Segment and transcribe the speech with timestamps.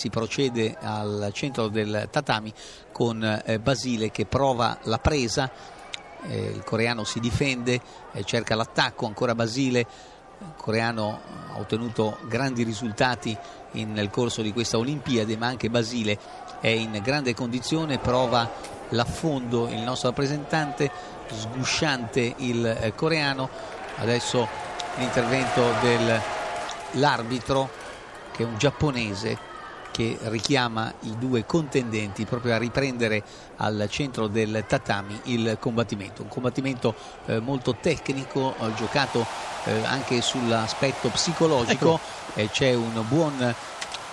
[0.00, 2.50] Si procede al centro del tatami
[2.90, 5.50] con eh, Basile che prova la presa,
[6.22, 7.78] eh, il coreano si difende,
[8.12, 9.80] eh, cerca l'attacco, ancora Basile,
[10.38, 11.20] il coreano
[11.52, 13.36] ha ottenuto grandi risultati
[13.72, 16.18] nel corso di questa Olimpiade, ma anche Basile
[16.60, 18.50] è in grande condizione, prova
[18.88, 20.90] l'affondo il nostro rappresentante,
[21.30, 23.50] sgusciante il coreano,
[23.98, 24.48] adesso
[24.96, 27.68] l'intervento dell'arbitro
[28.32, 29.49] che è un giapponese
[30.00, 33.22] che richiama i due contendenti proprio a riprendere
[33.56, 36.22] al centro del tatami il combattimento.
[36.22, 36.94] Un combattimento
[37.26, 39.26] eh, molto tecnico, eh, giocato
[39.64, 42.00] eh, anche sull'aspetto psicologico,
[42.32, 42.50] ecco.
[42.50, 43.54] c'è un buon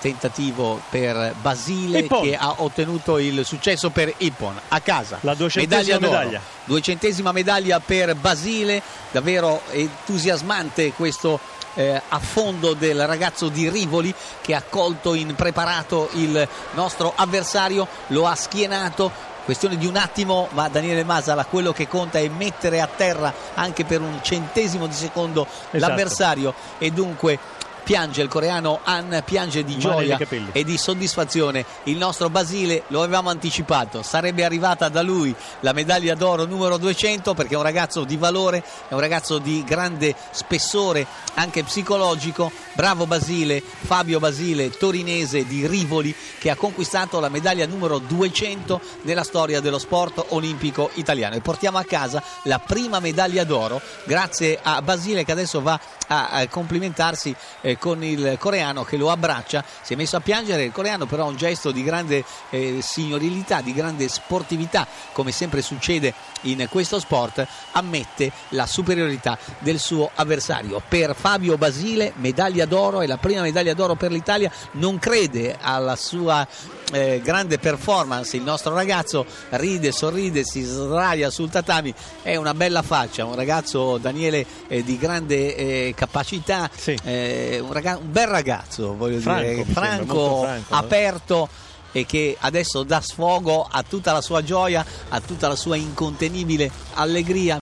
[0.00, 2.22] tentativo per Basile Ippon.
[2.24, 5.18] che ha ottenuto il successo per Ippon a casa.
[5.22, 6.18] La duecentesima medaglia.
[6.18, 6.40] medaglia.
[6.64, 11.40] Duecentesima medaglia per Basile, davvero entusiasmante questo
[11.74, 18.26] eh, affondo del ragazzo di Rivoli che ha colto in preparato il nostro avversario, lo
[18.26, 19.28] ha schienato.
[19.44, 23.84] Questione di un attimo, ma Daniele Masala quello che conta è mettere a terra anche
[23.84, 25.78] per un centesimo di secondo Esatto.
[25.78, 27.38] l'avversario e dunque
[27.82, 30.18] piange il coreano Han, piange di gioia
[30.52, 31.64] e di soddisfazione.
[31.84, 37.34] Il nostro Basile lo avevamo anticipato, sarebbe arrivata da lui la medaglia d'oro numero 200
[37.34, 42.50] perché è un ragazzo di valore, è un ragazzo di grande spessore anche psicologico.
[42.72, 49.24] Bravo Basile, Fabio Basile, torinese di Rivoli che ha conquistato la medaglia numero 200 nella
[49.24, 54.80] storia dello sport olimpico italiano e portiamo a casa la prima medaglia d'oro grazie a
[54.82, 59.92] Basile che adesso va a, a complimentarsi eh, con il coreano che lo abbraccia, si
[59.92, 63.72] è messo a piangere il coreano però ha un gesto di grande eh, signorilità, di
[63.72, 70.82] grande sportività come sempre succede in questo sport, ammette la superiorità del suo avversario.
[70.86, 75.96] Per Fabio Basile medaglia d'oro è la prima medaglia d'oro per l'Italia, non crede alla
[75.96, 76.46] sua
[76.92, 81.92] eh, grande performance il nostro ragazzo ride, sorride, si sdraia sul tatami
[82.22, 86.96] è una bella faccia, un ragazzo Daniele eh, di grande eh, capacità Sì.
[87.04, 90.76] eh, un, raga- un bel ragazzo voglio Franco, dire franco, franco, eh.
[90.76, 91.48] aperto
[91.92, 96.70] e che adesso dà sfogo a tutta la sua gioia a tutta la sua incontenibile
[96.94, 97.58] allegria